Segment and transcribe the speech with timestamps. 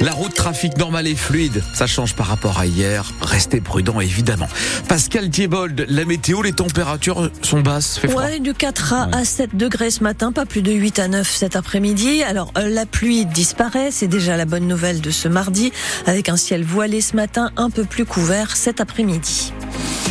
[0.00, 3.12] La route trafic normale et fluide, ça change par rapport à hier.
[3.20, 4.46] Restez prudent évidemment.
[4.88, 7.98] Pascal Thiebold, la météo, les températures sont basses.
[7.98, 8.22] Fait froid.
[8.22, 11.28] Ouais, de 4 à, à 7 degrés ce matin, pas plus de 8 à 9
[11.28, 12.22] cet après-midi.
[12.22, 15.72] Alors euh, la pluie disparaît, c'est déjà la bonne nouvelle de ce mardi,
[16.06, 19.52] avec un ciel voilé ce matin, un peu plus couvert cet après-midi.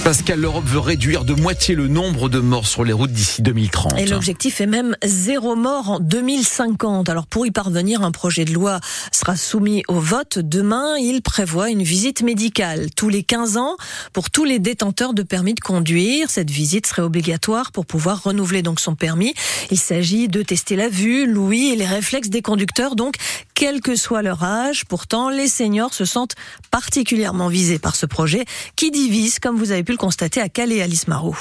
[0.08, 4.00] Pascal, l'Europe veut réduire de moitié le nombre de morts sur les routes d'ici 2030.
[4.00, 7.10] Et l'objectif est même zéro mort en 2050.
[7.10, 8.80] Alors pour y parvenir, un projet de loi
[9.12, 10.40] sera soumis au vote.
[10.40, 13.76] Demain, il prévoit une visite médicale tous les 15 ans
[14.14, 16.30] pour tous les détenteurs de permis de conduire.
[16.30, 19.34] Cette visite serait obligatoire pour pouvoir renouveler donc son permis.
[19.72, 23.16] Il s'agit de tester la vue, l'ouïe et les réflexes des conducteurs, donc
[23.58, 24.86] quel que soit leur âge.
[24.86, 26.36] Pourtant, les seniors se sentent
[26.70, 30.80] particulièrement visés par ce projet qui divise, comme vous avez pu le constater à Calais,
[30.84, 31.36] Alice Marot.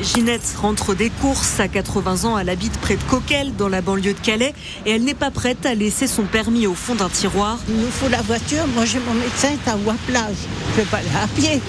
[0.00, 2.38] Ginette rentre des courses à 80 ans.
[2.38, 4.54] Elle habite près de Coquel, dans la banlieue de Calais,
[4.86, 7.58] et elle n'est pas prête à laisser son permis au fond d'un tiroir.
[7.68, 8.66] Il nous faut la voiture.
[8.68, 10.36] Moi, j'ai mon médecin est à Ouaplage.
[10.70, 11.60] Je vais pas aller à pied.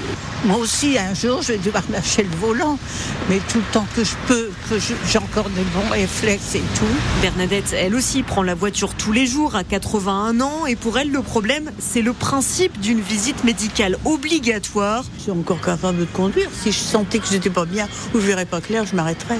[0.46, 2.80] Moi aussi, un jour, je vais devoir lâcher le volant.
[3.30, 7.22] Mais tout le temps que je peux, que j'ai encore des bons réflexes et tout.
[7.22, 11.12] Bernadette, elle aussi, prend la voiture tous les jours à 81 ans, et pour elle,
[11.12, 15.04] le problème, c'est le principe d'une visite médicale obligatoire.
[15.18, 16.50] Je suis encore capable de conduire.
[16.52, 19.40] Si je sentais que j'étais pas bien ou je verrais pas clair, je m'arrêterais.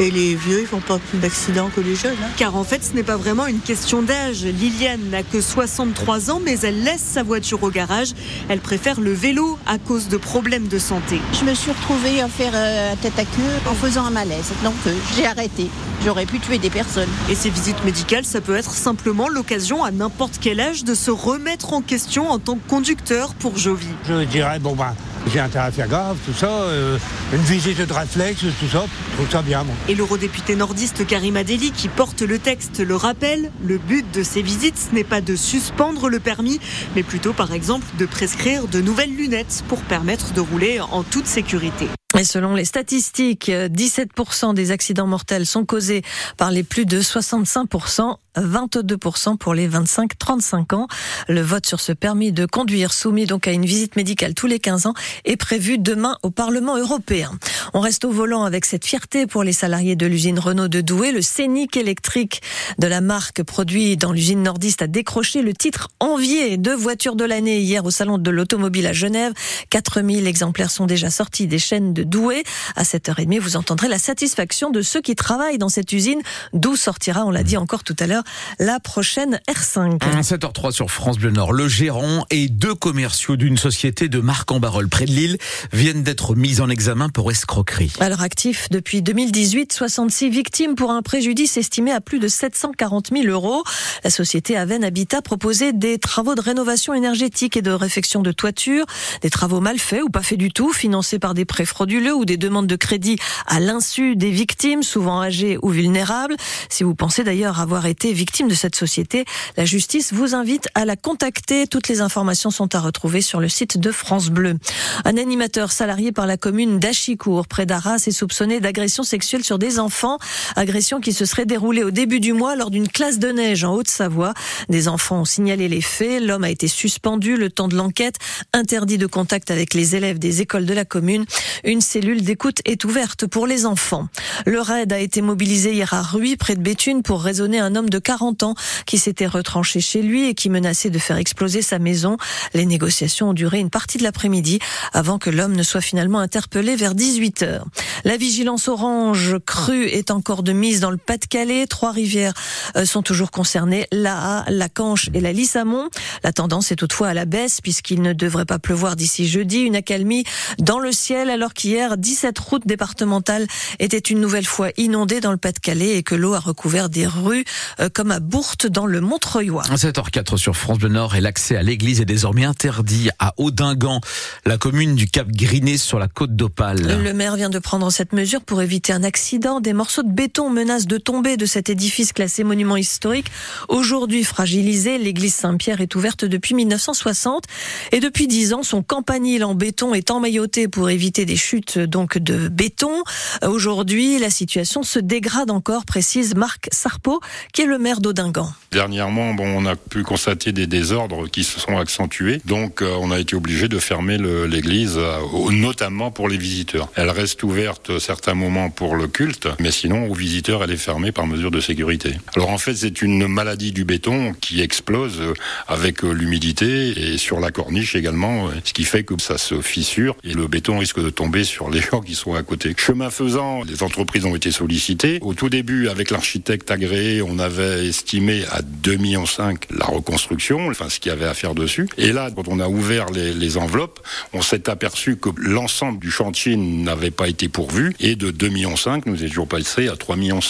[0.00, 2.16] Et les vieux, ils font pas plus d'accidents que les jeunes.
[2.22, 2.28] hein.
[2.36, 4.42] Car en fait, ce n'est pas vraiment une question d'âge.
[4.42, 8.12] Liliane n'a que 63 ans, mais elle laisse sa voiture au garage.
[8.48, 11.20] Elle préfère le vélo à cause de problèmes de santé.
[11.38, 14.52] Je me suis retrouvée à faire euh, tête à queue en faisant un malaise.
[14.64, 15.68] Donc euh, j'ai arrêté.
[16.04, 17.08] J'aurais pu tuer des personnes.
[17.30, 21.12] Et ces visites médicales, ça peut être simplement l'occasion à n'importe quel âge de se
[21.12, 23.86] remettre en question en tant que conducteur pour Jovi.
[24.08, 24.94] Je dirais, bon ben,
[25.26, 26.98] j'ai intérêt à faire gaffe, tout ça, euh,
[27.32, 29.74] une visite de réflexe, tout ça, je trouve ça bien, moi.
[29.88, 34.42] Et l'eurodéputé nordiste Karim Adeli, qui porte le texte, le rappelle, le but de ces
[34.42, 36.60] visites, ce n'est pas de suspendre le permis,
[36.94, 41.26] mais plutôt par exemple de prescrire de nouvelles lunettes pour permettre de rouler en toute
[41.26, 41.88] sécurité.
[42.18, 46.02] Et selon les statistiques, euh, 17% des accidents mortels sont causés
[46.36, 50.88] par les plus de 65%, 22% pour les 25-35 ans.
[51.28, 54.58] Le vote sur ce permis de conduire soumis donc à une visite médicale tous les
[54.58, 54.94] 15 ans
[55.24, 57.30] est prévu demain au Parlement européen.
[57.74, 61.12] On reste au volant avec cette fierté pour les salariés de l'usine Renault de Douai.
[61.12, 62.42] Le Scénic électrique
[62.78, 67.24] de la marque produit dans l'usine nordiste a décroché le titre envié de voiture de
[67.24, 69.32] l'année hier au salon de l'automobile à Genève.
[69.70, 72.42] 4000 exemplaires sont déjà sortis des chaînes de Douai.
[72.76, 76.20] À 7h30, vous entendrez la satisfaction de ceux qui travaillent dans cette usine,
[76.52, 78.21] d'où sortira, on l'a dit encore tout à l'heure,
[78.58, 79.98] la prochaine R5.
[80.22, 81.52] 7h03 sur France Bleu Nord.
[81.52, 85.38] Le gérant et deux commerciaux d'une société de Marc-en-Barœul près de Lille
[85.72, 87.92] viennent d'être mis en examen pour escroquerie.
[88.00, 93.26] Alors actif depuis 2018, 66 victimes pour un préjudice estimé à plus de 740 000
[93.26, 93.64] euros.
[94.04, 98.86] La société Aven Habitat proposait des travaux de rénovation énergétique et de réfection de toiture,
[99.22, 102.24] des travaux mal faits ou pas faits du tout, financés par des prêts frauduleux ou
[102.24, 106.36] des demandes de crédit à l'insu des victimes, souvent âgées ou vulnérables.
[106.68, 109.24] Si vous pensez d'ailleurs avoir été victime de cette société,
[109.56, 111.66] la justice vous invite à la contacter.
[111.66, 114.56] Toutes les informations sont à retrouver sur le site de France Bleu.
[115.04, 119.78] Un animateur salarié par la commune d'Achicourt, près d'Arras, est soupçonné d'agression sexuelle sur des
[119.78, 120.18] enfants.
[120.56, 123.74] Agression qui se serait déroulée au début du mois lors d'une classe de neige en
[123.74, 124.34] Haute-Savoie.
[124.68, 126.22] Des enfants ont signalé les faits.
[126.22, 128.16] L'homme a été suspendu le temps de l'enquête,
[128.52, 131.24] interdit de contact avec les élèves des écoles de la commune.
[131.64, 134.08] Une cellule d'écoute est ouverte pour les enfants.
[134.46, 137.90] Le raid a été mobilisé hier à Ruy, près de Béthune, pour raisonner un homme
[137.90, 138.54] de 40 ans
[138.86, 142.16] qui s'était retranché chez lui et qui menaçait de faire exploser sa maison.
[142.54, 144.58] Les négociations ont duré une partie de l'après-midi
[144.92, 147.66] avant que l'homme ne soit finalement interpellé vers 18 heures.
[148.04, 151.66] La vigilance orange crue est encore de mise dans le Pas-de-Calais.
[151.66, 152.34] Trois rivières
[152.76, 155.88] euh, sont toujours concernées, la la Canche et la Lissamont.
[156.24, 159.60] La tendance est toutefois à la baisse puisqu'il ne devrait pas pleuvoir d'ici jeudi.
[159.60, 160.24] Une accalmie
[160.58, 163.46] dans le ciel alors qu'hier, 17 routes départementales
[163.78, 167.44] étaient une nouvelle fois inondées dans le Pas-de-Calais et que l'eau a recouvert des rues
[167.80, 169.62] euh, comme à Bourte dans le Montreuilois.
[169.62, 174.00] 7h04 sur France Bleu Nord et l'accès à l'église est désormais interdit à Audingan,
[174.44, 177.02] la commune du Cap Griné sur la côte d'Opale.
[177.02, 179.60] Le maire vient de prendre cette mesure pour éviter un accident.
[179.60, 183.26] Des morceaux de béton menacent de tomber de cet édifice classé monument historique.
[183.68, 187.44] Aujourd'hui fragilisé, l'église Saint-Pierre est ouverte depuis 1960
[187.92, 192.18] et depuis 10 ans, son campanile en béton est emmailloté pour éviter des chutes donc
[192.18, 193.02] de béton.
[193.46, 197.20] Aujourd'hui, la situation se dégrade encore, précise Marc Sarpo,
[197.52, 198.52] qui est le maire d'Audingan.
[198.70, 203.10] Dernièrement, bon, on a pu constater des désordres qui se sont accentués, donc euh, on
[203.10, 205.18] a été obligé de fermer l'église, euh,
[205.50, 206.88] notamment pour les visiteurs.
[206.94, 211.12] Elle reste ouverte certains moments pour le culte, mais sinon aux visiteurs, elle est fermée
[211.12, 212.14] par mesure de sécurité.
[212.34, 215.34] Alors en fait, c'est une maladie du béton qui explose euh,
[215.68, 220.32] avec l'humidité et sur la corniche également, ce qui fait que ça se fissure et
[220.32, 222.74] le béton risque de tomber sur les gens qui sont à côté.
[222.76, 225.18] Chemin faisant, les entreprises ont été sollicitées.
[225.20, 229.24] Au tout début, avec l'architecte agréé, on avait estimé à 2,5 millions
[229.70, 231.88] la reconstruction, enfin ce qu'il y avait à faire dessus.
[231.98, 234.00] Et là, quand on a ouvert les, enveloppes,
[234.32, 238.74] on s'est aperçu que l'ensemble du chantier n'avait pas été pourvu et de 2,5 millions,
[239.06, 240.40] nous étions passés à 3,7 millions.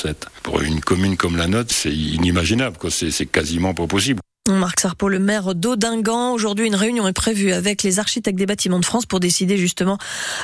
[0.42, 4.20] Pour une commune comme la nôtre, c'est inimaginable, c'est quasiment pas possible.
[4.48, 6.32] Marc Sarpo, le maire d'Audingan.
[6.32, 9.98] Aujourd'hui, une réunion est prévue avec les architectes des bâtiments de France pour décider justement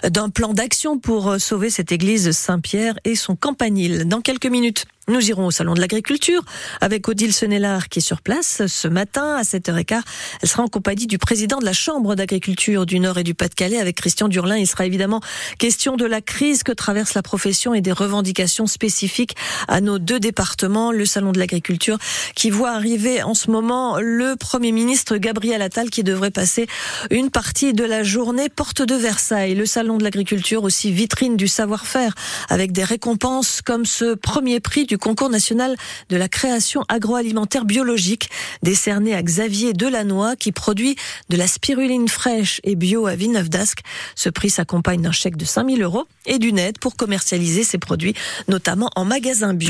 [0.09, 4.07] d'un plan d'action pour sauver cette église Saint-Pierre et son campanile.
[4.07, 4.87] Dans quelques minutes.
[5.09, 6.43] Nous irons au Salon de l'Agriculture
[6.83, 10.03] avec Odile Senelard qui est sur place ce matin à 7h15.
[10.43, 13.79] Elle sera en compagnie du président de la Chambre d'agriculture du Nord et du Pas-de-Calais
[13.79, 14.59] avec Christian Durlin.
[14.59, 15.23] Il sera évidemment
[15.59, 19.35] question de la crise que traverse la profession et des revendications spécifiques
[19.67, 20.93] à nos deux départements.
[20.93, 21.97] Le Salon de l'Agriculture
[22.35, 26.67] qui voit arriver en ce moment le Premier ministre Gabriel Attal qui devrait passer
[27.11, 29.55] une partie de la journée porte de Versailles.
[29.55, 32.15] Le Salon de l'Agriculture aussi vitrine du savoir-faire
[32.51, 35.77] avec des récompenses comme ce premier prix concours national
[36.09, 38.31] de la création agroalimentaire biologique
[38.63, 40.97] décerné à Xavier Delannoy qui produit
[41.29, 43.81] de la spiruline fraîche et bio à Villeneuve d'Ascq.
[44.15, 48.15] Ce prix s'accompagne d'un chèque de 5000 euros et d'une aide pour commercialiser ses produits,
[48.49, 49.67] notamment en magasin bio.